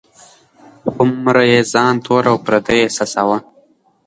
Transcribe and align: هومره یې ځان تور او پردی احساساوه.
هومره 0.93 1.43
یې 1.51 1.61
ځان 1.73 1.93
تور 2.05 2.23
او 2.31 2.37
پردی 2.45 2.79
احساساوه. 2.83 3.37